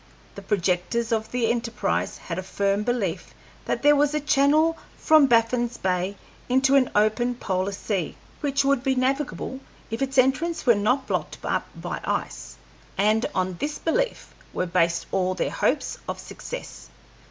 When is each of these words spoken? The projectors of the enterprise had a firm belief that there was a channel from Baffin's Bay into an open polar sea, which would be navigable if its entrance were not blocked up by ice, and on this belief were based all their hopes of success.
The 0.33 0.41
projectors 0.41 1.11
of 1.11 1.29
the 1.29 1.51
enterprise 1.51 2.17
had 2.17 2.39
a 2.39 2.41
firm 2.41 2.81
belief 2.81 3.35
that 3.65 3.83
there 3.83 3.95
was 3.95 4.15
a 4.15 4.19
channel 4.19 4.75
from 4.97 5.27
Baffin's 5.27 5.77
Bay 5.77 6.15
into 6.49 6.73
an 6.73 6.89
open 6.95 7.35
polar 7.35 7.71
sea, 7.71 8.15
which 8.39 8.65
would 8.65 8.81
be 8.81 8.95
navigable 8.95 9.59
if 9.91 10.01
its 10.01 10.17
entrance 10.17 10.65
were 10.65 10.73
not 10.73 11.05
blocked 11.05 11.37
up 11.45 11.67
by 11.79 12.01
ice, 12.03 12.55
and 12.97 13.27
on 13.35 13.57
this 13.59 13.77
belief 13.77 14.33
were 14.53 14.65
based 14.65 15.05
all 15.11 15.35
their 15.35 15.51
hopes 15.51 15.99
of 16.09 16.17
success. 16.17 16.89